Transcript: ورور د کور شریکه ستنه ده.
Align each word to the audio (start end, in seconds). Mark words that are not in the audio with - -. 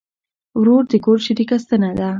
ورور 0.59 0.83
د 0.91 0.93
کور 1.05 1.17
شریکه 1.25 1.55
ستنه 1.63 1.89
ده. 1.97 2.07